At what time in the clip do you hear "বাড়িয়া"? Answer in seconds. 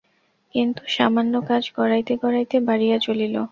2.67-2.97